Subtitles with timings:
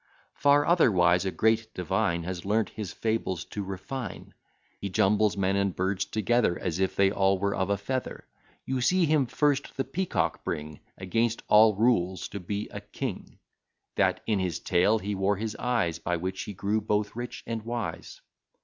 [0.33, 4.33] Far otherwise a great divine Has learnt his fables to refine;
[4.79, 8.25] He jumbles men and birds together, As if they all were of a feather:
[8.65, 13.37] You see him first the Peacock bring, Against all rules, to be a king;
[13.93, 17.61] That in his tail he wore his eyes, By which he grew both rich and
[17.61, 18.21] wise.